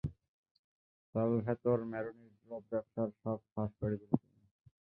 [1.15, 4.41] Salvatore ম্যারোনির drop ব্যবসার সব ফাঁস করে দিলে তুমি।